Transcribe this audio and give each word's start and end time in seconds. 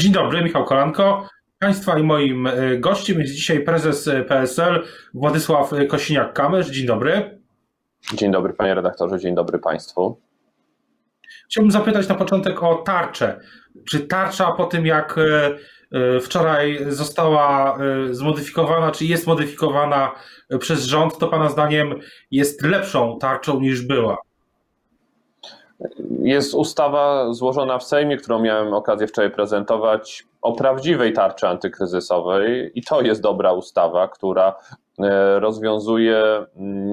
Dzień 0.00 0.12
dobry, 0.12 0.44
Michał 0.44 0.64
Kolanko. 0.64 1.28
Państwa 1.58 1.98
i 1.98 2.02
moim 2.02 2.48
gościem 2.78 3.20
jest 3.20 3.34
dzisiaj 3.34 3.64
prezes 3.64 4.10
PSL 4.28 4.84
Władysław 5.14 5.72
Kosiniak-Kamysz. 5.72 6.70
Dzień 6.70 6.86
dobry. 6.86 7.40
Dzień 8.14 8.32
dobry 8.32 8.52
panie 8.52 8.74
redaktorze, 8.74 9.18
dzień 9.18 9.34
dobry 9.34 9.58
państwu. 9.58 10.20
Chciałbym 11.46 11.70
zapytać 11.70 12.08
na 12.08 12.14
początek 12.14 12.62
o 12.62 12.74
tarczę. 12.74 13.40
Czy 13.88 14.00
tarcza 14.00 14.52
po 14.52 14.64
tym, 14.64 14.86
jak 14.86 15.18
e, 15.18 15.22
e, 15.92 16.20
wczoraj 16.20 16.78
została 16.88 17.78
e, 17.78 18.14
zmodyfikowana, 18.14 18.90
czy 18.90 19.04
jest 19.04 19.26
modyfikowana 19.26 20.12
przez 20.58 20.84
rząd, 20.84 21.18
to 21.18 21.28
Pana 21.28 21.48
zdaniem 21.48 21.94
jest 22.30 22.62
lepszą 22.62 23.18
tarczą 23.20 23.60
niż 23.60 23.82
była? 23.82 24.18
Jest 26.22 26.54
ustawa 26.54 27.32
złożona 27.32 27.78
w 27.78 27.84
Sejmie, 27.84 28.16
którą 28.16 28.38
miałem 28.38 28.74
okazję 28.74 29.06
wczoraj 29.06 29.30
prezentować, 29.30 30.26
o 30.42 30.52
prawdziwej 30.52 31.12
tarczy 31.12 31.48
antykryzysowej, 31.48 32.70
i 32.74 32.82
to 32.82 33.00
jest 33.00 33.20
dobra 33.20 33.52
ustawa, 33.52 34.08
która 34.08 34.54
rozwiązuje 35.38 36.46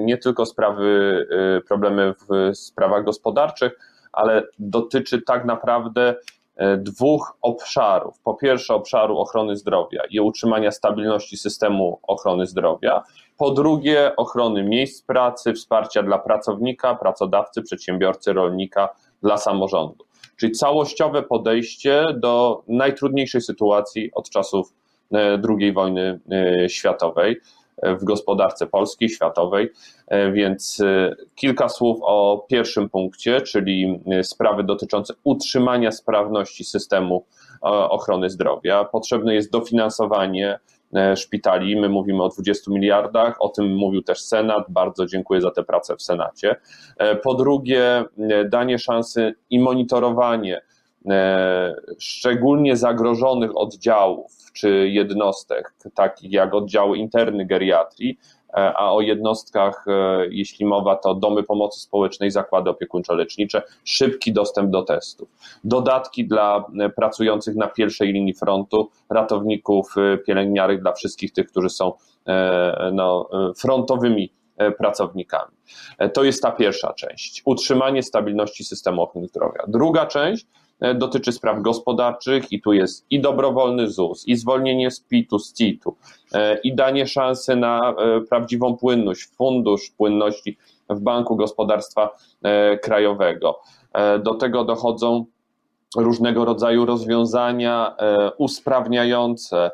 nie 0.04 0.18
tylko 0.18 0.46
sprawy, 0.46 1.26
problemy 1.68 2.14
w 2.14 2.56
sprawach 2.56 3.04
gospodarczych, 3.04 3.78
ale 4.12 4.42
dotyczy 4.58 5.22
tak 5.22 5.44
naprawdę 5.44 6.14
e, 6.56 6.76
dwóch 6.76 7.36
obszarów. 7.42 8.20
Po 8.24 8.34
pierwsze, 8.34 8.74
obszaru 8.74 9.18
ochrony 9.18 9.56
zdrowia 9.56 10.02
i 10.10 10.20
utrzymania 10.20 10.70
stabilności 10.70 11.36
systemu 11.36 12.00
ochrony 12.02 12.46
zdrowia. 12.46 13.02
Po 13.40 13.50
drugie, 13.50 14.16
ochrony 14.16 14.64
miejsc 14.64 15.02
pracy, 15.02 15.52
wsparcia 15.52 16.02
dla 16.02 16.18
pracownika, 16.18 16.94
pracodawcy, 16.94 17.62
przedsiębiorcy, 17.62 18.32
rolnika, 18.32 18.88
dla 19.22 19.36
samorządu. 19.36 20.04
Czyli 20.36 20.52
całościowe 20.52 21.22
podejście 21.22 22.04
do 22.14 22.62
najtrudniejszej 22.68 23.40
sytuacji 23.40 24.10
od 24.14 24.30
czasów 24.30 24.72
e, 25.12 25.42
II 25.48 25.72
wojny 25.72 26.20
e, 26.30 26.68
światowej 26.68 27.40
w 27.82 28.04
gospodarce 28.04 28.66
polskiej, 28.66 29.08
światowej. 29.08 29.70
E, 30.06 30.32
więc 30.32 30.80
e, 30.80 31.16
kilka 31.34 31.68
słów 31.68 31.98
o 32.02 32.46
pierwszym 32.48 32.88
punkcie, 32.88 33.40
czyli 33.40 34.00
e, 34.06 34.24
sprawy 34.24 34.64
dotyczące 34.64 35.14
utrzymania 35.24 35.92
sprawności 35.92 36.64
systemu 36.64 37.24
ochrony 37.90 38.30
zdrowia. 38.30 38.84
Potrzebne 38.84 39.34
jest 39.34 39.52
dofinansowanie 39.52 40.58
szpitali. 41.16 41.80
My 41.80 41.88
mówimy 41.88 42.22
o 42.22 42.28
20 42.28 42.70
miliardach, 42.70 43.36
o 43.42 43.48
tym 43.48 43.74
mówił 43.74 44.02
też 44.02 44.20
Senat. 44.20 44.64
Bardzo 44.68 45.06
dziękuję 45.06 45.40
za 45.40 45.50
tę 45.50 45.64
pracę 45.64 45.96
w 45.96 46.02
Senacie. 46.02 46.56
Po 47.22 47.34
drugie, 47.34 48.04
danie 48.50 48.78
szansy 48.78 49.34
i 49.50 49.60
monitorowanie 49.60 50.60
szczególnie 51.98 52.76
zagrożonych 52.76 53.56
oddziałów 53.56 54.32
czy 54.52 54.88
jednostek, 54.88 55.74
takich 55.94 56.32
jak 56.32 56.54
oddziały 56.54 56.98
interny 56.98 57.46
geriatrii, 57.46 58.18
e, 58.18 58.39
a 58.52 58.92
o 58.92 59.00
jednostkach, 59.00 59.84
e, 59.88 60.26
jeśli 60.30 60.66
mowa, 60.66 60.96
to 60.96 61.14
domy 61.14 61.42
pomocy 61.42 61.80
społecznej, 61.80 62.30
zakłady 62.30 62.70
opiekuńczo-lecznicze, 62.70 63.62
szybki 63.84 64.32
dostęp 64.32 64.70
do 64.70 64.82
testów. 64.82 65.28
Dodatki 65.64 66.28
dla 66.28 66.64
e, 66.80 66.90
pracujących 66.90 67.56
na 67.56 67.66
pierwszej 67.66 68.12
linii 68.12 68.34
frontu, 68.34 68.90
ratowników, 69.10 69.94
pielęgniarek, 70.26 70.82
dla 70.82 70.92
wszystkich 70.92 71.32
tych, 71.32 71.50
którzy 71.50 71.70
są 71.70 71.92
no, 72.92 73.28
frontowymi 73.58 74.32
pracownikami. 74.78 75.52
To 76.14 76.24
jest 76.24 76.42
ta 76.42 76.52
pierwsza 76.52 76.92
część. 76.92 77.42
Utrzymanie 77.44 78.02
stabilności 78.02 78.64
systemu 78.64 79.02
ochrony 79.02 79.28
zdrowia. 79.28 79.64
Druga 79.68 80.06
część 80.06 80.46
E, 80.46 80.59
dotyczy 80.94 81.32
spraw 81.32 81.62
gospodarczych 81.62 82.52
i 82.52 82.60
tu 82.60 82.72
jest 82.72 83.06
i 83.10 83.20
dobrowolny 83.20 83.90
ZUS, 83.90 84.28
i 84.28 84.36
zwolnienie 84.36 84.90
z 84.90 85.00
PIT-u, 85.00 85.38
z 85.38 85.52
CIT-u, 85.52 85.96
e, 86.34 86.58
i 86.58 86.74
danie 86.74 87.06
szansy 87.06 87.56
na 87.56 87.90
e, 87.90 88.20
prawdziwą 88.20 88.76
płynność, 88.76 89.28
fundusz 89.36 89.90
płynności 89.90 90.56
w 90.90 91.00
Banku 91.00 91.36
Gospodarstwa 91.36 92.10
Krajowego. 92.82 93.60
Do 94.24 94.34
tego 94.34 94.64
dochodzą 94.64 95.24
różnego 95.96 96.44
rodzaju 96.44 96.86
rozwiązania 96.86 97.96
usprawniające 98.38 99.70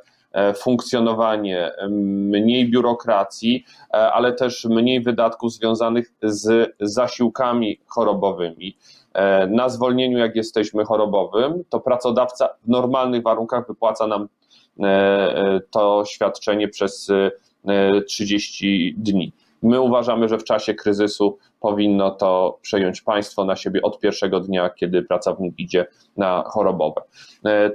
funkcjonowanie, 0.56 1.70
mniej 1.90 2.70
biurokracji, 2.70 3.64
ale 3.90 4.32
też 4.32 4.64
mniej 4.64 5.00
wydatków 5.00 5.52
związanych 5.52 6.12
z 6.22 6.74
zasiłkami 6.80 7.80
chorobowymi. 7.86 8.76
E, 9.16 9.46
na 9.46 9.68
zwolnieniu, 9.68 10.18
jak 10.18 10.36
jesteśmy 10.36 10.84
chorobowym, 10.84 11.64
to 11.68 11.80
pracodawca 11.80 12.48
w 12.64 12.68
normalnych 12.68 13.22
warunkach 13.22 13.68
wypłaca 13.68 14.06
nam 14.06 14.28
e, 14.80 14.86
e, 14.86 15.60
to 15.70 16.04
świadczenie 16.06 16.68
przez 16.68 17.10
30 18.06 18.94
dni. 18.98 19.32
My 19.62 19.80
uważamy, 19.80 20.28
że 20.28 20.38
w 20.38 20.44
czasie 20.44 20.74
kryzysu 20.74 21.38
powinno 21.60 22.10
to 22.10 22.58
przejąć 22.62 23.00
państwo 23.00 23.44
na 23.44 23.56
siebie 23.56 23.82
od 23.82 24.00
pierwszego 24.00 24.40
dnia, 24.40 24.70
kiedy 24.70 25.02
pracownik 25.02 25.58
idzie 25.58 25.86
na 26.16 26.44
chorobowe. 26.46 27.00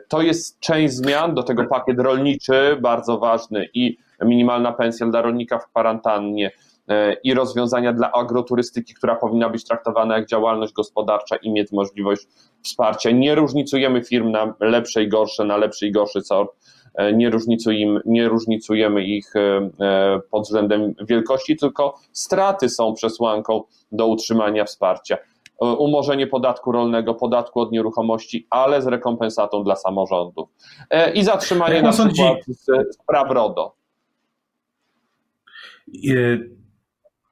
To 0.07 0.21
jest 0.21 0.59
część 0.59 0.93
zmian, 0.93 1.35
do 1.35 1.43
tego 1.43 1.65
pakiet 1.65 1.99
rolniczy, 1.99 2.77
bardzo 2.81 3.17
ważny 3.17 3.67
i 3.73 3.97
minimalna 4.21 4.71
pensja 4.71 5.07
dla 5.07 5.21
rolnika 5.21 5.59
w 5.59 5.67
kwarantannie, 5.67 6.51
E, 6.91 7.13
i 7.23 7.33
rozwiązania 7.33 7.93
dla 7.93 8.11
agroturystyki, 8.11 8.93
która 8.93 9.15
powinna 9.15 9.49
być 9.49 9.65
traktowana 9.65 10.17
jak 10.17 10.27
działalność 10.27 10.73
gospodarcza 10.73 11.35
i 11.35 11.51
mieć 11.51 11.71
możliwość 11.71 12.27
wsparcia. 12.63 13.11
Nie 13.11 13.35
różnicujemy 13.35 14.03
firm 14.03 14.31
na 14.31 14.53
lepsze 14.59 15.03
i 15.03 15.09
gorsze, 15.09 15.45
na 15.45 15.57
lepszy 15.57 15.87
i 15.87 15.91
gorszy 15.91 16.21
sort. 16.21 16.51
E, 16.95 17.13
nie 17.13 17.29
różnicujemy, 17.29 17.99
nie 18.05 18.27
różnicujemy 18.27 19.03
ich 19.03 19.35
e, 19.35 19.69
pod 20.31 20.43
względem 20.43 20.93
wielkości, 21.07 21.57
tylko 21.57 21.99
straty 22.11 22.69
są 22.69 22.93
przesłanką 22.93 23.63
do 23.91 24.07
utrzymania 24.07 24.65
wsparcia. 24.65 25.17
Umorzenie 25.77 26.27
podatku 26.27 26.71
rolnego, 26.71 27.13
podatku 27.13 27.59
od 27.59 27.71
nieruchomości, 27.71 28.47
ale 28.49 28.81
z 28.81 28.87
rekompensatą 28.87 29.63
dla 29.63 29.75
samorządów. 29.75 30.49
I 31.13 31.23
zatrzymanie 31.23 31.81
na 31.81 31.91
przykład 31.91 32.37
spraw 32.91 33.31
RODO. 33.31 33.75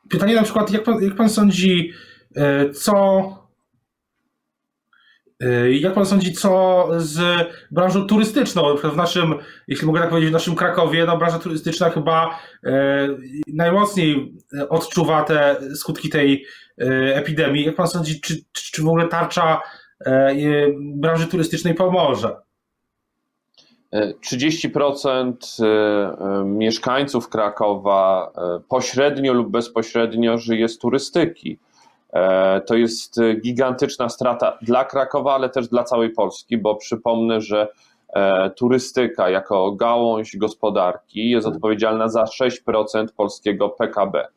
Pytanie 0.10 0.36
na 0.36 0.44
przykład, 0.44 0.72
jak 0.72 0.84
pan, 0.84 1.04
jak 1.04 1.16
pan 1.16 1.30
sądzi, 1.30 1.92
e, 2.36 2.70
co. 2.70 3.49
E, 5.40 5.72
jak 5.72 5.94
pan 5.94 6.06
sądzi, 6.06 6.34
co 6.34 6.88
z 6.98 7.48
branżą 7.72 8.08
turystyczną? 8.08 8.78
W 8.78 8.96
naszym, 8.96 9.36
jeśli 9.68 9.88
mogę 9.88 10.00
tak 10.00 10.10
powiedzieć, 10.10 10.30
w 10.30 10.34
naszym 10.34 10.56
Krakowie, 10.56 11.06
no 11.06 11.18
branża 11.18 11.40
turystyczna 11.40 11.90
chyba 11.90 12.40
e, 12.64 13.08
najmocniej 13.48 14.34
odczuwa 14.70 15.24
te 15.24 15.56
skutki 15.76 16.10
tej 16.10 16.46
epidemii. 17.14 17.66
Jak 17.66 17.76
pan 17.76 17.88
sądzi, 17.88 18.22
czy, 18.22 18.44
czy 18.54 18.82
w 18.82 18.88
ogóle 18.88 19.08
tarcza 19.08 19.62
branży 20.96 21.28
turystycznej 21.28 21.74
pomoże? 21.74 22.36
30% 23.94 25.64
e, 25.64 25.66
e, 25.66 26.44
mieszkańców 26.46 27.30
Krakowa 27.30 28.32
e, 28.38 28.60
pośrednio 28.70 29.34
lub 29.34 29.50
bezpośrednio 29.50 30.38
żyje 30.38 30.70
z 30.70 30.78
turystyki. 30.78 31.60
To 32.66 32.76
jest 32.76 33.20
gigantyczna 33.42 34.10
strata 34.10 34.58
dla 34.62 34.86
Krakowa, 34.86 35.34
ale 35.34 35.50
też 35.50 35.68
dla 35.68 35.84
całej 35.84 36.10
Polski, 36.10 36.58
bo 36.58 36.76
przypomnę, 36.76 37.42
że 37.42 37.68
turystyka 38.56 39.30
jako 39.30 39.72
gałąź 39.72 40.38
gospodarki 40.38 41.30
jest 41.30 41.48
odpowiedzialna 41.48 42.08
za 42.08 42.24
6% 42.24 43.06
polskiego 43.18 43.70
PKB. 43.70 44.28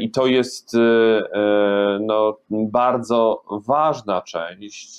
I 0.00 0.10
to 0.10 0.26
jest 0.26 0.76
no, 2.00 2.36
bardzo 2.50 3.42
ważna 3.66 4.22
część 4.22 4.98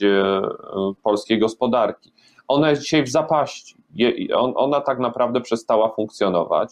polskiej 1.03 1.39
gospodarki 1.39 2.11
ona 2.49 2.69
jest 2.69 2.81
dzisiaj 2.81 3.03
w 3.03 3.09
zapaści. 3.09 3.75
ona 4.55 4.81
tak 4.81 4.99
naprawdę 4.99 5.41
przestała 5.41 5.89
funkcjonować. 5.89 6.71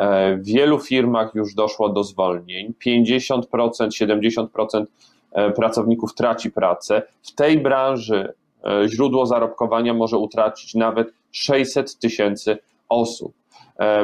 E, 0.00 0.36
w 0.36 0.44
wielu 0.44 0.78
firmach 0.78 1.34
już 1.34 1.54
doszło 1.54 1.88
do 1.88 2.04
zwolnień. 2.04 2.74
50%, 2.86 3.42
70% 3.50 4.84
e, 5.32 5.50
pracowników 5.50 6.14
traci 6.14 6.50
pracę. 6.50 7.02
W 7.22 7.32
tej 7.32 7.58
branży 7.58 8.32
e, 8.64 8.88
źródło 8.88 9.26
zarobkowania 9.26 9.94
może 9.94 10.16
utracić 10.16 10.74
nawet 10.74 11.12
600 11.32 11.98
tysięcy 11.98 12.58
osób. 12.88 13.32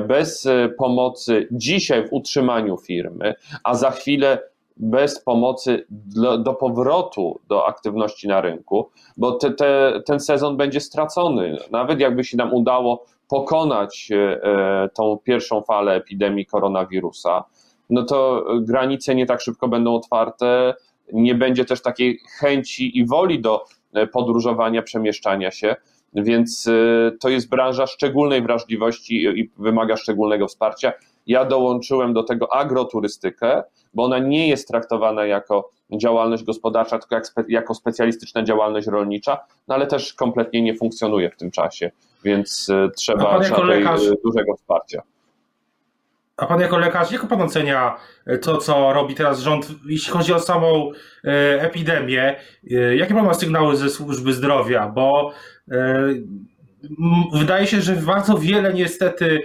Bez 0.09 0.49
pomocy 0.79 1.49
dzisiaj 1.51 2.09
w 2.09 2.13
utrzymaniu 2.13 2.77
firmy, 2.77 3.35
a 3.65 3.75
za 3.75 3.91
chwilę 3.91 4.39
bez 4.77 5.21
pomocy 5.25 5.87
do, 5.91 6.39
do, 6.39 6.55
powrotu 6.55 7.41
do 7.49 7.67
aktywności 7.67 8.29
na 8.29 8.41
rynku, 8.41 8.91
bo 9.17 9.33
te, 9.33 9.51
te, 9.51 10.01
ten 10.07 10.21
sezon 10.21 10.57
będzie 10.57 10.81
stracony. 10.81 11.57
Nawet 11.71 12.01
jakby 12.01 12.25
się 12.25 12.37
nam 12.37 12.55
udało 12.55 13.05
pokonać 13.29 14.09
e, 14.13 14.89
tą 14.95 15.19
pierwszą 15.25 15.63
falę 15.63 15.95
epidemii 15.95 16.47
koronawirusa, 16.47 17.45
no 17.91 18.03
to 18.03 18.45
granice 18.61 19.15
nie 19.15 19.27
tak 19.27 19.41
szybko 19.41 19.69
będą 19.69 19.95
otwarte, 19.95 20.75
nie 21.13 21.35
będzie 21.35 21.65
też 21.65 21.83
takiej 21.83 22.19
chęci 22.39 22.99
i 22.99 23.07
woli 23.07 23.41
do 23.41 23.65
e, 23.95 24.07
podróżowania, 24.07 24.83
przemieszczania 24.83 25.51
się. 25.51 25.77
więc 26.15 26.69
to 27.21 27.29
jest 27.29 27.49
branża 27.49 27.87
szczególnej 27.87 28.43
wrażliwości 28.43 29.25
i 29.25 29.51
wymaga 29.59 29.97
szczególnego 29.97 30.47
wsparcia. 30.47 30.93
Ja 31.27 31.45
dołączyłem 31.45 32.13
do 32.13 32.23
tego 32.23 32.55
agroturystykę, 32.55 33.63
bo 33.95 34.05
ona 34.05 34.19
nie 34.19 34.49
jest 34.49 34.69
traktowana 34.69 35.27
jako 35.27 35.71
działalność 35.93 36.45
gospodarcza, 36.45 36.99
tylko 36.99 37.15
jak 37.15 37.27
spe, 37.27 37.45
jako 37.49 37.75
specjalistyczna 37.75 38.43
działalność 38.43 38.87
rolnicza, 38.87 39.39
no 39.69 39.75
ale 39.75 39.87
też 39.87 40.15
kompletnie 40.15 40.63
nie 40.63 40.75
funkcjonuje 40.75 41.31
w 41.31 41.37
tym 41.37 41.51
czasie, 41.51 41.91
więc 42.25 42.69
y, 42.69 42.91
trzeba, 42.97 43.41
trzeba 43.41 43.65
lekarz... 43.65 44.01
dużego 44.25 44.57
wsparcia. 44.57 45.03
A 46.37 46.47
pan 46.47 46.61
jako 46.61 46.79
lekarz, 46.79 47.13
jak 47.13 47.27
pan 47.27 47.43
ocenia 47.43 47.97
e, 48.27 48.39
to, 48.39 48.57
co 48.57 48.93
robi 48.93 49.15
teraz 49.15 49.41
rząd, 49.41 49.69
jeśli 49.89 50.13
chodzi 50.13 50.33
o 50.33 50.41
samą 50.41 50.91
e, 51.25 51.63
epidemię? 51.63 52.37
E, 52.71 52.97
jakie 52.97 53.15
pan 53.15 53.27
ma 53.27 53.35
sygnały 53.35 53.77
ze 53.77 53.91
służby 53.91 54.33
zdrowia? 54.33 54.89
Bo 54.89 55.33
wydaje 57.33 57.67
się, 57.67 57.81
że 57.81 57.97
bardzo 57.97 58.39
wiele 58.39 58.75
niestety 58.75 59.43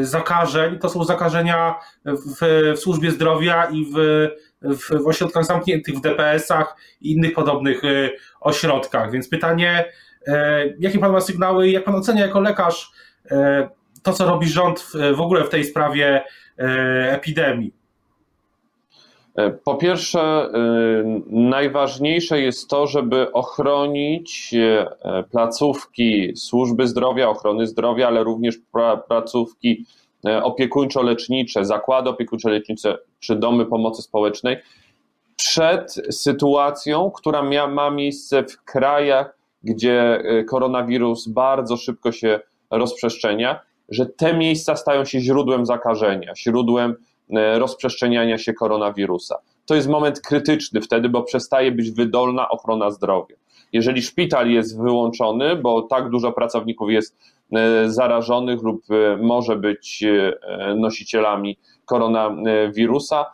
zakażeń 0.00 0.78
to 0.78 0.88
są 0.88 1.04
zakażenia 1.04 1.74
w, 2.04 2.36
w 2.76 2.78
służbie 2.78 3.10
zdrowia 3.10 3.64
i 3.64 3.84
w, 3.84 3.96
w, 4.62 5.02
w 5.02 5.06
ośrodkach 5.06 5.44
zamkniętych, 5.44 5.94
w 5.94 6.00
DPS-ach 6.00 6.76
i 7.00 7.12
innych 7.12 7.32
podobnych 7.34 7.82
ośrodkach. 8.40 9.10
Więc 9.10 9.28
pytanie, 9.28 9.92
jakie 10.78 10.98
pan 10.98 11.12
ma 11.12 11.20
sygnały 11.20 11.68
i 11.68 11.72
jak 11.72 11.84
pan 11.84 11.94
ocenia 11.94 12.26
jako 12.26 12.40
lekarz 12.40 12.90
to, 14.02 14.12
co 14.12 14.26
robi 14.26 14.48
rząd 14.48 14.86
w, 15.14 15.20
ogóle 15.20 15.44
w 15.44 15.48
tej 15.48 15.64
sprawie 15.64 16.24
e, 16.58 17.12
epidemii? 17.12 17.72
E, 19.36 19.50
po 19.50 19.74
pierwsze, 19.74 20.20
e, 20.20 20.50
najważniejsze 21.26 22.40
jest 22.40 22.70
to, 22.70 22.86
żeby 22.86 23.32
ochronić 23.32 24.54
placówki 25.30 26.36
służby 26.36 26.88
zdrowia, 26.88 27.28
ochrony 27.28 27.66
zdrowia, 27.66 28.06
ale 28.06 28.24
również 28.24 28.58
placówki 29.08 29.84
opiekuńczo-lecznicze, 30.42 31.64
zakłady 31.64 32.10
opiekuńczo-lecznicze 32.10 32.98
czy 33.20 33.36
domy 33.36 33.66
pomocy 33.66 34.02
społecznej 34.02 34.56
przed 35.36 35.92
sytuacją, 36.10 37.10
która 37.10 37.42
ma 37.68 37.90
miejsce 37.90 38.44
w 38.44 38.64
krajach, 38.64 39.38
gdzie 39.62 40.22
koronawirus 40.48 41.28
bardzo 41.28 41.76
szybko 41.76 42.12
się 42.12 42.40
rozprzestrzenia 42.70 43.60
że 43.88 44.06
te 44.06 44.36
miejsca 44.36 44.76
stają 44.76 45.04
się 45.04 45.20
źródłem 45.20 45.66
zakażenia, 45.66 46.32
źródłem 46.36 46.90
e, 46.90 46.96
rozprzestrzeniania 47.58 48.38
się 48.38 48.54
koronawirusa. 48.54 49.38
To 49.66 49.74
jest 49.74 49.88
moment 49.88 50.20
krytyczny 50.20 50.80
wtedy, 50.80 51.08
bo 51.08 51.22
przestaje 51.22 51.72
być 51.72 51.90
wydolna 51.90 52.48
ochrona 52.48 52.90
zdrowia. 52.90 53.36
Jeżeli 53.72 54.02
szpital 54.02 54.50
jest 54.50 54.80
wyłączony, 54.82 55.56
bo 55.56 55.82
tak 55.82 56.10
dużo 56.10 56.32
pracowników 56.32 56.90
jest 56.90 57.16
e, 57.52 57.90
zarażonych 57.90 58.62
lub 58.62 58.82
e, 58.90 59.16
może 59.16 59.56
być 59.56 60.04
nosicielami 60.76 61.58
koronawirusa, 61.84 63.26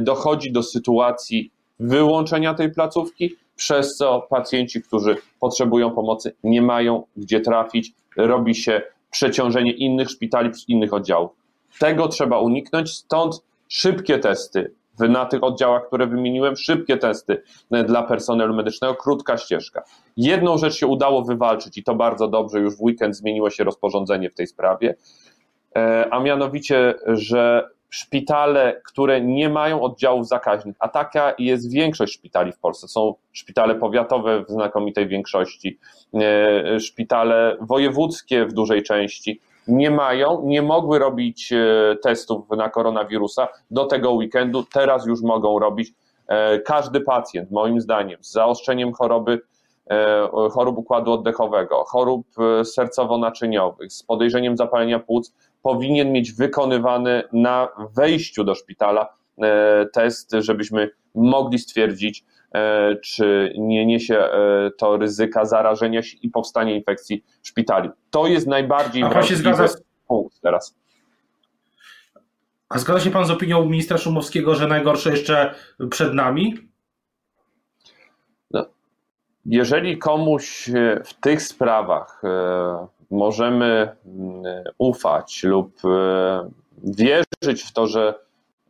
dochodzi 0.00 0.52
do 0.52 0.62
sytuacji 0.62 1.50
wyłączenia 1.80 2.54
tej 2.54 2.70
placówki, 2.72 3.36
przez 3.56 3.96
co 3.96 4.26
pacjenci, 4.30 4.82
którzy 4.82 5.16
potrzebują 5.40 5.90
pomocy, 5.90 6.32
nie 6.44 6.62
mają 6.62 7.02
gdzie 7.16 7.40
trafić, 7.40 7.92
robi 8.16 8.54
się 8.54 8.82
przeciążenie 9.10 9.72
innych 9.72 10.10
szpitali, 10.10 10.50
innych 10.68 10.94
oddziałów. 10.94 11.30
Tego 11.78 12.08
trzeba 12.08 12.38
uniknąć, 12.38 12.90
stąd 12.90 13.42
szybkie 13.68 14.18
testy 14.18 14.74
na 15.08 15.26
tych 15.26 15.44
oddziałach, 15.44 15.86
które 15.86 16.06
wymieniłem, 16.06 16.56
szybkie 16.56 16.96
testy 16.96 17.42
e, 17.70 17.84
dla 17.84 18.02
personelu 18.02 18.54
medycznego, 18.54 18.94
krótka 18.94 19.38
ścieżka. 19.38 19.82
Jedną 20.16 20.58
rzecz 20.58 20.74
się 20.74 20.86
udało 20.86 21.24
wywalczyć 21.24 21.78
i 21.78 21.82
to 21.82 21.94
bardzo 21.94 22.28
dobrze, 22.28 22.60
już 22.60 22.76
w 22.76 22.80
weekend 22.80 23.16
zmieniło 23.16 23.50
się 23.50 23.64
rozporządzenie 23.64 24.30
w 24.30 24.34
tej 24.34 24.46
sprawie, 24.46 24.94
e, 25.76 26.08
a 26.10 26.20
mianowicie, 26.20 26.94
że 27.06 27.68
szpitale, 27.90 28.80
które 28.84 29.20
nie 29.20 29.48
mają 29.48 29.82
oddziałów 29.82 30.28
zakaźnych, 30.28 30.76
a 30.78 30.88
taka 30.88 31.34
jest 31.38 31.72
większość 31.72 32.14
szpitali 32.14 32.52
w 32.52 32.58
Polsce, 32.58 32.88
są 32.88 33.14
szpitale 33.32 33.74
powiatowe 33.74 34.44
w 34.44 34.50
znakomitej 34.50 35.08
większości, 35.08 35.78
e, 36.14 36.80
szpitale 36.80 37.56
wojewódzkie 37.60 38.46
w 38.46 38.52
dużej 38.52 38.82
części, 38.82 39.40
nie 39.70 39.90
mają, 39.90 40.42
nie 40.44 40.62
mogły 40.62 40.98
robić 40.98 41.52
e, 41.52 41.96
testów 42.02 42.50
na 42.56 42.70
koronawirusa 42.70 43.48
do 43.70 43.86
tego 43.86 44.12
weekendu, 44.12 44.64
teraz 44.72 45.06
już 45.06 45.22
mogą 45.22 45.58
robić. 45.58 45.92
E, 46.26 46.58
każdy 46.58 47.00
pacjent, 47.00 47.50
moim 47.50 47.80
zdaniem, 47.80 48.18
z 48.24 48.32
zaostrzeniem 48.32 48.92
choroby, 48.92 49.40
chorób 50.52 50.78
układu 50.78 51.12
oddechowego, 51.12 51.84
chorób 51.84 52.26
sercowo-naczyniowych, 52.64 53.90
z 53.92 54.02
podejrzeniem 54.02 54.56
zapalenia 54.56 54.98
płuc, 54.98 55.34
powinien 55.62 56.12
mieć 56.12 56.32
wykonywany 56.32 57.22
na 57.32 57.68
wejściu 57.96 58.44
do 58.44 58.54
szpitala 58.54 59.02
e, 59.02 59.19
test, 59.92 60.32
żebyśmy 60.38 60.90
mogli 61.14 61.58
stwierdzić, 61.58 62.24
e, 62.54 62.96
czy 62.96 63.52
nie 63.58 63.86
niesie 63.86 64.18
e, 64.18 64.70
to 64.78 64.96
ryzyka 64.96 65.44
zarażenia 65.44 66.02
się 66.02 66.18
i 66.22 66.30
powstania 66.30 66.74
infekcji 66.74 67.24
w 67.42 67.48
szpitali. 67.48 67.90
To 68.10 68.26
jest 68.26 68.46
najbardziej 68.46 69.04
wrażliwy 69.04 69.68
punkt 70.08 70.40
teraz. 70.40 70.76
A 72.68 72.78
zgadza 72.78 73.00
się 73.00 73.10
pan 73.10 73.24
z 73.24 73.30
opinią 73.30 73.64
ministra 73.64 73.98
Szumowskiego, 73.98 74.54
że 74.54 74.66
najgorsze 74.66 75.10
jeszcze 75.10 75.54
przed 75.90 76.14
nami? 76.14 76.54
No, 78.50 78.66
jeżeli 79.46 79.98
komuś 79.98 80.70
w 81.04 81.14
tych 81.20 81.42
sprawach 81.42 82.22
możemy 83.10 83.96
mm, 84.06 84.64
ufać 84.78 85.44
lub 85.44 85.84
e, 85.84 86.50
wierzyć 86.84 87.62
w 87.62 87.72
to, 87.72 87.86
że 87.86 88.14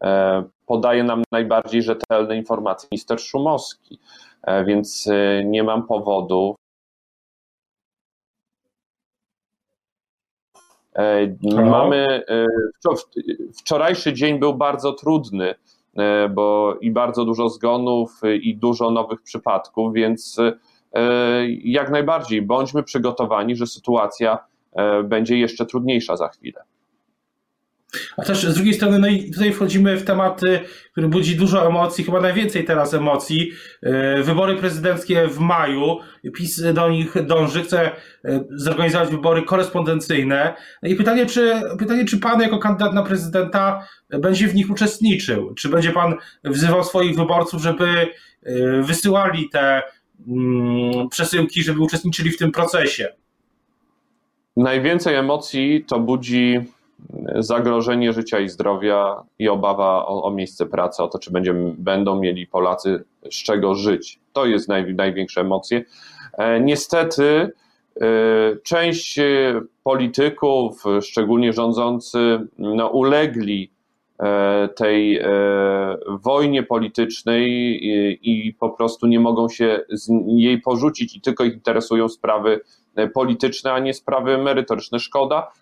e, 0.03 0.45
podaje 0.71 1.05
nam 1.05 1.23
najbardziej 1.33 1.83
rzetelne 1.83 2.37
informacje 2.37 2.89
minister 2.93 3.21
Szumowski, 3.21 3.99
e, 4.43 4.65
więc 4.65 5.09
nie 5.45 5.63
mam 5.65 5.87
powodu. 5.87 6.55
Mamy, 11.53 12.23
wczorajszy 13.59 14.13
dzień 14.13 14.39
był 14.39 14.55
bardzo 14.55 14.93
trudny, 14.93 15.55
bo 16.31 16.77
i 16.81 16.91
bardzo 16.91 17.25
dużo 17.25 17.49
zgonów, 17.49 18.21
i 18.43 18.57
dużo 18.57 18.91
nowych 18.91 19.23
przypadków, 19.23 19.95
więc 19.95 20.41
E, 20.93 21.47
jak 21.49 21.91
najbardziej 21.91 22.43
bądźmy 22.43 22.83
przygotowani, 22.83 23.57
że 23.57 23.67
sytuacja 23.67 24.39
e, 24.73 25.03
będzie 25.03 25.39
jeszcze 25.39 25.67
trudniejsza 25.67 26.17
za 26.17 26.29
chwilę. 26.29 26.63
A 28.17 28.23
też 28.23 28.43
z 28.43 28.55
drugiej 28.55 28.75
strony, 28.75 28.99
no 28.99 29.09
i 29.09 29.31
tutaj 29.31 29.53
wchodzimy 29.53 29.97
w 29.97 30.05
temat, 30.05 30.41
który 30.93 31.09
budzi 31.09 31.37
dużo 31.37 31.69
emocji, 31.69 32.05
chyba 32.05 32.21
najwięcej 32.21 32.65
teraz 32.65 32.95
emocji. 32.95 33.53
E, 33.83 34.23
wybory 34.23 34.57
prezydenckie 34.57 35.29
w 35.29 35.39
maju, 35.39 35.99
PiS 36.35 36.63
do 36.75 36.89
nich 36.91 37.27
dąży, 37.27 37.63
chce 37.63 37.91
zorganizować 38.51 39.11
wybory 39.11 39.43
korespondencyjne. 39.43 40.55
No 40.83 40.89
i 40.89 40.97
pytanie 40.97 41.27
czy, 41.27 41.61
pytanie, 41.79 42.05
czy 42.05 42.19
pan 42.19 42.41
jako 42.41 42.59
kandydat 42.59 42.95
na 42.95 43.03
prezydenta 43.03 43.87
będzie 44.11 44.49
w 44.49 44.55
nich 44.55 44.71
uczestniczył? 44.71 45.55
Czy 45.55 45.69
będzie 45.69 45.91
pan 45.91 46.15
wzywał 46.45 46.85
swoich 46.85 47.17
wyborców, 47.17 47.63
żeby 47.63 48.09
wysyłali 48.83 49.49
te 49.49 49.83
Mm, 50.27 51.09
przesyłki, 51.09 51.63
żeby 51.63 51.81
uczestniczyli 51.81 52.31
w 52.31 52.39
tym 52.39 52.53
procesie? 52.53 53.09
Najwięcej 54.57 55.15
emocji 55.15 55.85
to 55.89 56.01
budzi 56.01 56.61
zagrożenie 57.39 58.13
życia 58.13 58.41
i 58.41 58.49
zdrowia 58.49 59.23
i 59.39 59.49
obawa 59.49 60.07
o, 60.07 60.23
o 60.23 60.31
miejsce 60.31 60.67
pracy, 60.67 61.03
o 61.03 61.09
to, 61.09 61.19
czy 61.19 61.31
będziemy, 61.31 61.75
będą 61.79 62.21
mieli 62.21 62.47
Polacy 62.47 63.05
z 63.31 63.43
czego 63.43 63.75
żyć. 63.75 64.21
To 64.33 64.47
jest 64.47 64.69
naj, 64.69 64.95
największe 64.95 65.41
emocje. 65.41 65.85
E, 66.33 66.61
niestety 66.61 67.25
e, 68.01 68.07
część 68.63 69.21
polityków, 69.85 70.85
szczególnie 71.01 71.53
rządzący, 71.53 72.49
no, 72.59 72.89
ulegli 72.89 73.71
E, 74.21 74.69
tej 74.69 75.19
e, 75.19 75.27
wojnie 76.09 76.63
politycznej 76.63 77.79
i 78.23 78.55
po 78.55 78.71
prostu 78.71 79.07
nie 79.07 79.21
mogą 79.21 79.49
się 79.49 79.81
jej 80.27 80.61
porzucić 80.61 81.17
i 81.17 81.21
tylko 81.21 81.45
ich 81.45 81.55
interesują 81.55 82.09
sprawy 82.09 82.61
e, 82.97 83.09
polityczne, 83.09 83.73
a 83.73 83.79
nie 83.79 83.95
sprawy 83.95 84.39
merytoryczne. 84.39 84.99
Szkoda. 84.99 85.53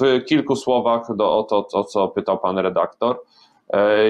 W 0.00 0.24
kilku 0.24 0.56
słowach 0.56 1.16
do, 1.16 1.38
o 1.38 1.42
to, 1.42 1.62
to, 1.62 1.84
co 1.84 2.08
pytał 2.08 2.38
pan 2.38 2.58
redaktor. 2.58 3.20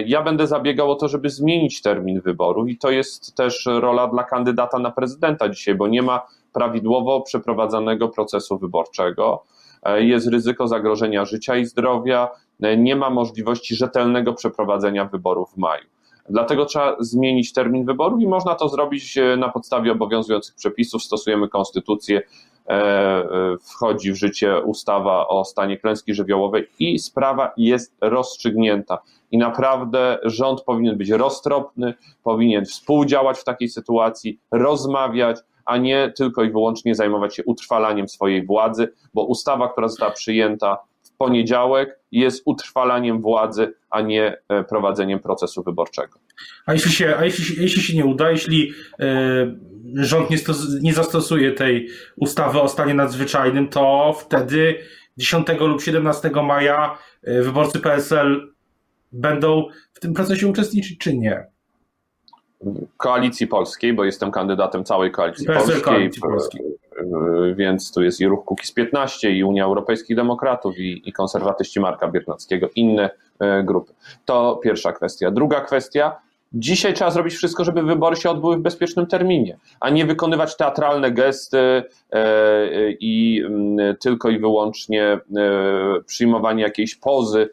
Ja 0.07 0.23
będę 0.23 0.47
zabiegał 0.47 0.91
o 0.91 0.95
to, 0.95 1.09
żeby 1.09 1.31
zmienić 1.31 1.83
termin 1.83 2.21
wyborów 2.21 2.69
i 2.69 2.79
to 2.79 2.91
jest 2.91 3.37
też 3.37 3.69
rola 3.81 4.07
dla 4.07 4.25
kandydata 4.25 4.79
na 4.79 4.91
prezydenta 4.91 5.49
dzisiaj, 5.49 5.75
bo 5.75 5.89
nie 5.89 6.03
ma 6.03 6.27
prawidłowo 6.53 7.21
przeprowadzanego 7.21 8.09
procesu 8.09 8.59
wyborczego. 8.59 9.43
Jest 9.97 10.27
ryzyko 10.27 10.69
zagrożenia 10.69 11.25
życia 11.25 11.57
i 11.57 11.67
zdrowia, 11.67 12.31
E, 12.63 12.77
nie 12.77 12.97
ma 12.97 13.11
możliwości 13.11 13.77
rzetelnego 13.77 14.33
przeprowadzenia 14.33 15.05
wyborów 15.05 15.53
w 15.53 15.57
maju. 15.57 15.85
Dlatego 16.31 16.65
trzeba 16.65 16.97
zmienić 17.01 17.53
termin 17.53 17.85
wyborów 17.85 18.21
i 18.21 18.27
można 18.27 18.55
to 18.55 18.69
zrobić 18.69 19.19
e, 19.19 19.37
na 19.37 19.49
podstawie 19.49 19.93
obowiązujących 19.93 20.55
przepisów. 20.55 21.03
Stosujemy 21.03 21.49
konstytucję, 21.49 22.23
wchodzi 23.71 24.13
w 24.13 24.17
życie 24.17 24.61
ustawa 24.61 25.29
o 25.29 25.45
stanie 25.45 25.77
klęski 25.77 26.15
żywiołowej 26.15 26.69
i 26.79 26.99
sprawa 26.99 27.53
jest 27.57 27.97
rozstrzygnięta. 28.01 28.99
I 29.31 29.39
naprawdę 29.39 30.19
rząd 30.23 30.63
powinien 30.63 30.99
być 30.99 31.11
roztropny, 31.11 31.95
powinien 32.25 32.65
współdziałać 32.65 33.39
w 33.39 33.45
takiej 33.45 33.69
sytuacji, 33.69 34.39
rozmawiać, 34.51 35.39
a 35.65 35.77
nie 35.77 36.13
tylko 36.17 36.43
i 36.43 36.51
wyłącznie 36.51 36.95
zajmować 36.95 37.37
się 37.37 37.45
utrwalaniem 37.45 38.09
swojej 38.09 38.47
władzy, 38.47 38.93
bo 39.15 39.25
ustawa, 39.25 39.69
która 39.69 39.89
została 39.89 40.11
przyjęta 40.13 40.79
poniedziałek, 41.19 41.99
jest 42.13 42.43
utrwalaniem 42.45 43.21
władzy, 43.21 43.75
a 43.91 44.01
nie 44.01 44.37
e, 44.49 44.65
prowadzeniem 44.65 45.21
procesu 45.21 45.63
wyborczego. 45.63 46.19
A 46.67 46.73
jeśli 46.73 46.93
się, 46.93 47.17
a 47.19 47.25
jeśli, 47.25 47.63
jeśli 47.63 47.83
się 47.83 47.97
nie 47.97 48.05
uda, 48.05 48.31
jeśli 48.31 48.73
e, 49.01 49.57
rząd 49.95 50.31
nie, 50.31 50.39
stos, 50.39 50.67
nie 50.83 50.95
zastosuje 50.95 51.53
tej 51.53 51.89
ustawy 52.17 52.61
o 52.61 52.69
stanie 52.69 52.95
nadzwyczajnym, 52.95 53.69
to 53.69 54.15
wtedy 54.21 54.79
10 55.17 55.47
lub 55.61 55.83
17 55.83 56.31
maja 56.31 56.99
e, 57.23 57.43
wyborcy 57.43 57.81
PSL 57.81 58.55
będą 59.13 59.69
w 59.93 60.01
tym 60.01 60.15
procesie 60.15 60.49
uczestniczyć, 60.49 60.99
czy 60.99 61.17
nie? 61.17 61.56
Koalicji 62.97 63.47
Polskiej, 63.47 63.93
bo 63.93 64.05
jestem 64.05 64.31
kandydatem 64.31 64.85
całej 64.85 65.11
Koalicji 65.11 65.47
Polskiej, 65.47 65.83
Koalicji 65.83 66.23
Polskiej. 66.23 66.63
więc 67.55 67.93
tu 67.93 68.03
jest 68.03 68.21
i 68.21 68.27
ruch 68.27 68.45
Kukiz 68.45 68.73
15, 68.73 69.31
i 69.31 69.45
Unia 69.45 69.65
Europejskich 69.65 70.17
Demokratów, 70.17 70.79
i, 70.79 71.09
i 71.09 71.13
konserwatyści 71.13 71.81
Marka 71.81 72.09
Biernackiego, 72.09 72.69
inne 72.77 73.11
e, 73.39 73.63
grupy. 73.63 73.93
To 74.25 74.61
pierwsza 74.63 74.93
kwestia. 74.93 75.31
Druga 75.31 75.61
kwestia, 75.61 76.17
Dzisiaj 76.53 76.95
trzeba 76.95 77.11
zrobić 77.11 77.35
wszystko, 77.35 77.65
żeby 77.65 77.83
wybory 77.83 78.17
się 78.17 78.31
odbyły 78.31 78.57
w 78.57 78.61
bezpiecznym 78.61 79.07
terminie, 79.07 79.59
a 79.81 79.91
nie 79.91 80.07
wykonywać 80.07 80.57
teatralne 80.57 81.13
gesty 81.13 81.59
e, 81.59 81.83
i 82.91 83.43
mm, 83.47 83.97
tylko 83.97 84.31
i 84.31 84.39
wyłącznie 84.39 85.05
e, 85.05 85.21
przyjmowanie 86.07 86.63
jakiejś 86.63 86.95
pozy 86.95 87.49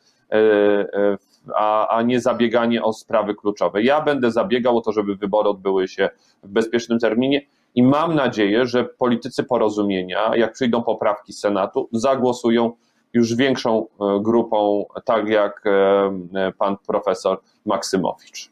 a, 1.56 1.88
a 1.88 2.02
nie 2.02 2.22
zabieganie 2.22 2.84
o 2.84 2.94
sprawy 2.94 3.36
kluczowe. 3.36 3.84
Ja 3.84 4.02
będę 4.02 4.32
zabiegał 4.32 4.78
o 4.78 4.82
to, 4.82 4.92
żeby 4.92 5.16
wybory 5.16 5.50
odbyły 5.50 5.88
się 5.88 6.10
w 6.44 6.50
bezpiecznym 6.50 7.00
terminie 7.00 7.42
i 7.76 7.84
mam 7.84 8.16
nadzieję, 8.16 8.66
że 8.66 8.84
politycy 8.84 9.44
porozumienia, 9.44 10.36
jak 10.36 10.54
przyjdą 10.54 10.84
poprawki 10.84 11.34
Senatu, 11.34 11.90
zagłosują 11.92 12.72
już 13.14 13.36
większą 13.36 13.88
e, 13.88 14.20
grupą, 14.22 14.86
tak 15.06 15.28
jak 15.28 15.64
e, 15.66 16.52
pan 16.58 16.78
profesor 16.88 17.42
Maksymowicz. 17.66 18.50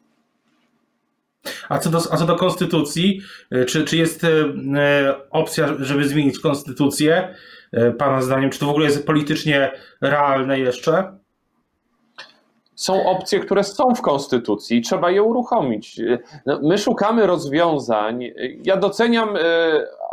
A 1.69 1.79
co 1.79 1.89
do, 1.89 1.97
a 1.97 2.17
co 2.17 2.25
do 2.25 2.35
konstytucji, 2.35 3.21
e, 3.51 3.65
czy, 3.65 3.85
czy 3.85 3.97
jest 3.97 4.25
opcja, 5.31 5.67
żeby 5.79 6.07
zmienić 6.07 6.39
konstytucję? 6.39 7.35
Pana 7.97 8.21
zdaniem, 8.21 8.49
czy 8.49 8.59
to 8.59 8.65
w 8.65 8.69
ogóle 8.69 8.85
jest 8.85 9.05
politycznie 9.05 9.71
realne 10.01 10.59
jeszcze? 10.59 11.17
Są 12.81 13.05
opcje, 13.05 13.39
które 13.39 13.63
są 13.63 13.95
w 13.95 14.01
Konstytucji 14.01 14.77
i 14.77 14.81
trzeba 14.81 15.11
je 15.11 15.23
uruchomić. 15.23 16.01
No, 16.45 16.59
my 16.63 16.77
szukamy 16.77 17.27
rozwiązań. 17.27 18.23
Ja 18.63 18.77
doceniam 18.77 19.35
e, 19.35 19.39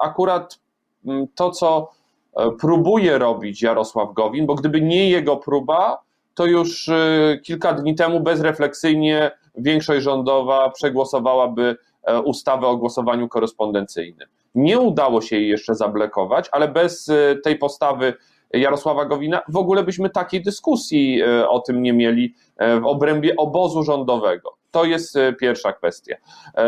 akurat 0.02 0.58
mm, 1.06 1.26
to, 1.34 1.50
co 1.50 1.90
e, 2.36 2.50
próbuje 2.50 3.18
robić 3.18 3.62
Jarosław 3.62 4.12
Gowin, 4.12 4.46
bo 4.46 4.54
gdyby 4.54 4.80
nie 4.80 5.10
jego 5.10 5.36
próba, 5.36 6.02
to 6.34 6.46
już 6.46 6.88
e, 6.88 7.38
kilka 7.42 7.72
dni 7.72 7.94
temu 7.94 8.20
bezrefleksyjnie 8.20 9.30
większość 9.54 10.02
rządowa 10.02 10.70
przegłosowałaby 10.70 11.76
ustawę 12.24 12.66
o 12.66 12.76
głosowaniu 12.76 13.28
korespondencyjnym. 13.28 14.28
Nie 14.54 14.78
udało 14.78 15.20
się 15.20 15.36
jej 15.36 15.48
jeszcze 15.48 15.74
zablokować, 15.74 16.48
ale 16.52 16.68
bez 16.68 17.10
tej 17.44 17.58
postawy 17.58 18.14
Jarosława 18.52 19.04
Gowina, 19.04 19.42
w 19.48 19.56
ogóle 19.56 19.82
byśmy 19.82 20.10
takiej 20.10 20.42
dyskusji 20.42 21.22
e, 21.22 21.48
o 21.48 21.60
tym 21.60 21.82
nie 21.82 21.92
mieli 21.92 22.34
e, 22.56 22.80
w 22.80 22.86
obrębie 22.86 23.36
obozu 23.36 23.82
rządowego. 23.82 24.56
To 24.70 24.84
jest 24.84 25.16
e, 25.16 25.32
pierwsza 25.32 25.72
kwestia. 25.72 26.16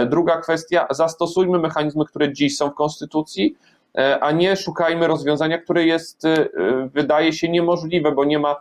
Druga 0.07 0.37
kwestia, 0.37 0.87
zastosujmy 0.91 1.59
mechanizmy, 1.59 2.05
które 2.05 2.33
dziś 2.33 2.57
są 2.57 2.71
w 2.71 2.75
Konstytucji, 2.75 3.57
a 4.21 4.33
nie 4.33 4.57
szukajmy 4.57 5.07
rozwiązania, 5.07 5.59
które 5.59 5.85
jest, 5.85 6.23
wydaje 6.93 7.33
się, 7.33 7.49
niemożliwe, 7.49 8.13
bo 8.13 8.25
nie 8.25 8.39
ma 8.39 8.57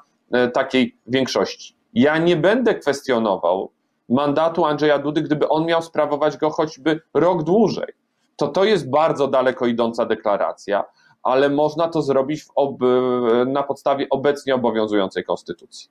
takiej 0.53 0.95
większości. 1.07 1.75
Ja 1.93 2.17
nie 2.17 2.35
będę 2.35 2.75
kwestionował 2.75 3.71
mandatu 4.09 4.65
Andrzeja 4.65 4.99
Dudy, 4.99 5.21
gdyby 5.21 5.49
on 5.49 5.65
miał 5.65 5.81
sprawować 5.81 6.37
go 6.37 6.49
choćby 6.49 7.01
rok 7.13 7.43
dłużej. 7.43 7.93
To 8.35 8.47
to 8.47 8.63
jest 8.63 8.89
bardzo 8.89 9.27
daleko 9.27 9.65
idąca 9.65 10.05
deklaracja, 10.05 10.83
ale 11.23 11.49
można 11.49 11.87
to 11.87 12.01
zrobić 12.01 12.45
ob, 12.55 12.77
na 13.47 13.63
podstawie 13.63 14.07
obecnie 14.09 14.55
obowiązującej 14.55 15.23
konstytucji. 15.23 15.89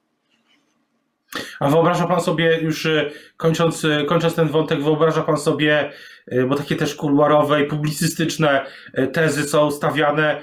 A 1.60 1.68
wyobraża 1.68 2.06
pan 2.06 2.20
sobie, 2.20 2.58
już 2.62 2.86
e, 2.86 3.10
kończąc, 3.36 3.84
e, 3.84 4.04
kończąc 4.04 4.34
ten 4.34 4.48
wątek, 4.48 4.82
wyobraża 4.82 5.22
pan 5.22 5.36
sobie, 5.36 5.92
e, 6.26 6.46
bo 6.46 6.54
takie 6.54 6.76
też 6.76 6.94
kuluarowe 6.94 7.62
i 7.62 7.66
publicystyczne 7.66 8.66
tezy 9.12 9.42
są 9.42 9.70
stawiane, 9.70 10.42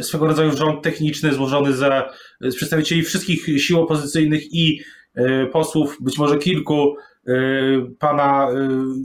swego 0.00 0.26
rodzaju 0.26 0.56
rząd 0.56 0.82
techniczny 0.82 1.32
złożony 1.32 1.72
ze, 1.72 2.02
z 2.40 2.56
przedstawicieli 2.56 3.02
wszystkich 3.02 3.62
sił 3.62 3.80
opozycyjnych 3.80 4.54
i 4.54 4.80
posłów, 5.52 5.96
być 6.00 6.18
może 6.18 6.38
kilku, 6.38 6.96
pana 7.98 8.48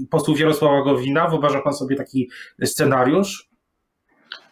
posłów 0.10 0.40
Jarosława 0.40 0.82
Gowina. 0.84 1.28
Wyobraża 1.28 1.62
pan 1.62 1.74
sobie 1.74 1.96
taki 1.96 2.30
scenariusz? 2.64 3.47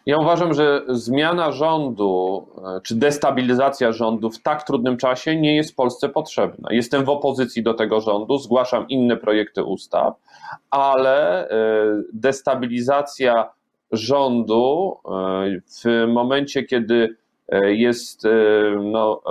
Ja 0.06 0.18
uważam, 0.18 0.54
że 0.54 0.82
zmiana 0.88 1.52
rządu 1.52 2.46
e, 2.76 2.80
czy 2.80 2.94
destabilizacja 2.94 3.92
rządu 3.92 4.30
w 4.30 4.42
tak 4.42 4.62
trudnym 4.62 4.96
czasie 4.96 5.36
nie 5.36 5.56
jest 5.56 5.76
Polsce 5.76 6.08
potrzebna. 6.08 6.68
Jestem 6.72 7.04
w 7.04 7.08
opozycji 7.08 7.62
do 7.62 7.74
tego 7.74 8.00
rządu, 8.00 8.38
zgłaszam 8.38 8.88
inne 8.88 9.16
projekty 9.16 9.64
ustaw, 9.64 10.14
ale 10.70 11.48
e, 11.48 11.56
destabilizacja 12.12 13.50
rządu 13.92 14.96
e, 15.04 15.10
w 15.84 16.06
momencie, 16.08 16.62
kiedy 16.62 17.16
jest 17.66 18.22
no, 18.82 19.22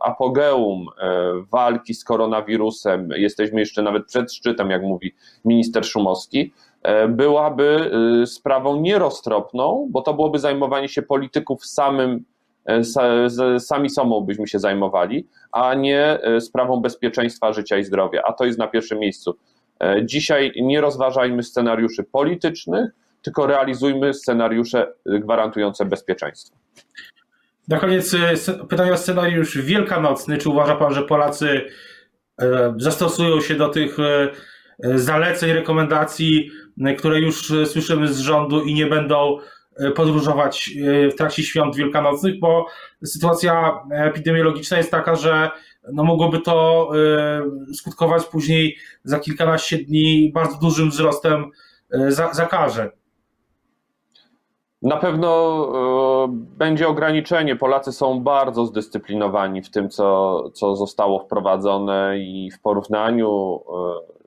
apogeum 0.00 0.86
walki 1.52 1.94
z 1.94 2.04
koronawirusem, 2.04 3.08
jesteśmy 3.16 3.60
jeszcze 3.60 3.82
nawet 3.82 4.06
przed 4.06 4.32
szczytem, 4.32 4.70
jak 4.70 4.82
mówi 4.82 5.14
minister 5.44 5.84
Szumowski, 5.86 6.52
byłaby 7.08 7.90
y, 8.22 8.26
sprawą 8.26 8.80
nieroztropną, 8.80 9.88
bo 9.90 10.02
to 10.02 10.14
byłoby 10.14 10.38
zajmowanie 10.38 10.88
się 10.88 11.02
polityków 11.02 11.66
samym, 11.66 12.24
e, 12.66 13.60
sami 13.60 13.90
sobą 13.90 14.20
byśmy 14.20 14.48
się 14.48 14.58
zajmowali, 14.58 15.26
a 15.52 15.74
nie 15.74 16.22
e, 16.22 16.40
sprawą 16.40 16.80
bezpieczeństwa 16.80 17.52
życia 17.52 17.78
i 17.78 17.84
zdrowia, 17.84 18.22
a 18.24 18.32
to 18.32 18.44
jest 18.44 18.58
na 18.58 18.66
pierwszym 18.66 18.98
miejscu. 18.98 19.36
Dzisiaj 20.02 20.52
nie 20.62 20.80
rozważajmy 20.80 21.42
scenariuszy 21.42 22.04
politycznych, 22.04 22.90
tylko 23.22 23.46
realizujmy 23.46 24.14
scenariusze 24.14 24.92
gwarantujące 25.06 25.84
bezpieczeństwo. 25.84 26.56
Na 27.68 27.78
koniec 27.78 28.16
pytanie 28.68 28.92
o 28.92 28.96
scenariusz 28.96 29.58
wielkanocny. 29.58 30.38
Czy 30.38 30.48
uważa 30.48 30.76
Pan, 30.76 30.94
że 30.94 31.02
Polacy 31.02 31.64
zastosują 32.76 33.40
się 33.40 33.54
do 33.54 33.68
tych 33.68 33.96
zaleceń, 34.78 35.52
rekomendacji 35.52 36.50
E, 36.84 36.94
które 36.94 37.20
już 37.20 37.50
e, 37.50 37.66
słyszymy 37.66 38.08
z 38.08 38.18
rządu 38.18 38.62
i 38.62 38.74
nie 38.74 38.86
będą 38.86 39.38
e, 39.76 39.90
podróżować 39.90 40.70
w 41.12 41.14
trakcie 41.14 41.42
świąt 41.42 41.76
wielkanocnych, 41.76 42.40
bo 42.40 42.66
sytuacja 43.04 43.80
epidemiologiczna 43.90 44.76
jest 44.76 44.90
taka, 44.90 45.14
że 45.16 45.50
no 45.92 46.04
mogłoby 46.04 46.40
to 46.40 46.90
skutkować 47.74 48.24
później 48.24 48.76
za 49.04 49.18
kilkanaście 49.18 49.78
dni 49.78 50.32
bardzo 50.34 50.58
dużym 50.58 50.90
wzrostem 50.90 51.44
zakażeń. 52.32 52.88
Na 54.86 54.96
pewno 54.96 55.68
będzie 56.58 56.88
ograniczenie. 56.88 57.56
Polacy 57.56 57.92
są 57.92 58.20
bardzo 58.20 58.66
zdyscyplinowani 58.66 59.62
w 59.62 59.70
tym, 59.70 59.90
co, 59.90 60.42
co 60.50 60.76
zostało 60.76 61.18
wprowadzone 61.18 62.18
i 62.18 62.50
w 62.50 62.60
porównaniu 62.60 63.60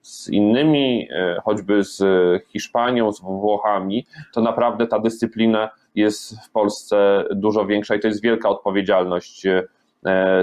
z 0.01 0.29
innymi, 0.29 1.07
e, 1.11 1.41
choćby 1.43 1.83
z 1.83 2.03
Hiszpanią, 2.47 3.11
z 3.11 3.21
Włochami, 3.21 4.05
to 4.33 4.41
naprawdę 4.41 4.87
ta 4.87 4.99
dyscyplina 4.99 5.69
jest 5.95 6.45
w 6.45 6.51
Polsce 6.51 7.23
dużo 7.31 7.65
większa 7.65 7.95
i 7.95 7.99
to 7.99 8.07
jest 8.07 8.21
wielka 8.21 8.49
odpowiedzialność 8.49 9.45
e, 9.45 9.65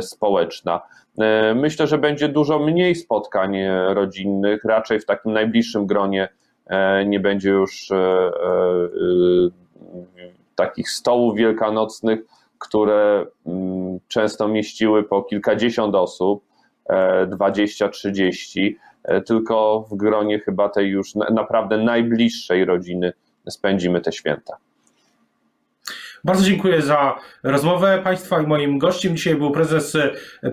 społeczna. 0.02 0.80
E, 1.18 1.54
myślę, 1.54 1.87
że 1.87 1.99
będzie 1.99 2.28
dużo 2.28 2.58
mniej 2.58 2.94
spotkań 2.94 3.56
rodzinnych, 3.88 4.64
raczej 4.64 5.00
w 5.00 5.06
takim 5.06 5.32
najbliższym 5.32 5.87
gronie 5.87 6.28
nie 7.06 7.20
będzie 7.20 7.50
już 7.50 7.90
takich 10.54 10.90
stołów 10.90 11.37
wielkanocnych, 11.37 12.21
które 12.59 13.26
mm, 13.47 13.99
często 14.09 14.49
mieściły 14.49 15.04
po 15.04 15.23
kilkadziesiąt 15.23 15.95
osób, 15.95 16.45
20-30, 17.26 18.75
E, 19.06 19.21
tylko 19.21 19.87
w 19.90 19.97
gronie 19.97 20.38
chyba 20.38 20.68
tej 20.68 20.88
już 20.88 21.14
naprawdę 21.14 21.78
najbliższej 21.78 22.64
rodziny 22.64 23.12
spędzimy 23.49 24.00
te 24.00 24.12
święta. 24.12 24.56
Bardzo 26.26 26.45
dziękuję 26.45 26.83
za 26.83 27.18
rozmowę 27.42 28.00
Państwa 28.04 28.42
i 28.42 28.47
moim 28.47 28.78
gościem 28.78 29.16
dzisiaj 29.16 29.35
był 29.35 29.50
prezes 29.50 29.97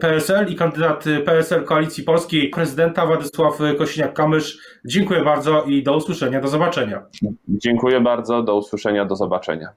PSL 0.01 0.51
i 0.51 0.55
kandydat 0.55 1.05
PSL 1.25 1.63
Koalicji 1.63 2.03
Polskiej 2.03 2.49
prezydenta 2.49 3.05
Władysław 3.05 3.59
Kosiniak-Kamysz. 3.59 4.57
Dziękuję 4.85 5.23
bardzo 5.23 5.63
i 5.63 5.83
do 5.83 5.97
usłyszenia, 5.97 6.41
do 6.41 6.47
zobaczenia. 6.47 7.05
Dziękuję 7.47 8.01
bardzo, 8.01 8.43
do 8.43 8.55
usłyszenia, 8.55 9.05
do 9.05 9.15
zobaczenia. 9.15 9.69